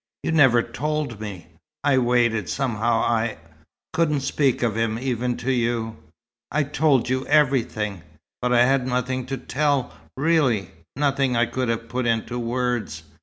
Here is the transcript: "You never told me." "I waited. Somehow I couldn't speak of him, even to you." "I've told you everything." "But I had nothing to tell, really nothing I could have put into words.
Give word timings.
"You 0.23 0.31
never 0.31 0.63
told 0.63 1.21
me." 1.21 1.45
"I 1.83 1.99
waited. 1.99 2.49
Somehow 2.49 3.01
I 3.03 3.37
couldn't 3.93 4.21
speak 4.21 4.63
of 4.63 4.75
him, 4.75 4.97
even 4.97 5.37
to 5.37 5.51
you." 5.51 5.95
"I've 6.51 6.71
told 6.71 7.07
you 7.07 7.23
everything." 7.27 8.01
"But 8.41 8.51
I 8.51 8.65
had 8.65 8.87
nothing 8.87 9.27
to 9.27 9.37
tell, 9.37 9.93
really 10.17 10.71
nothing 10.95 11.37
I 11.37 11.45
could 11.45 11.69
have 11.69 11.87
put 11.87 12.07
into 12.07 12.39
words. 12.39 13.03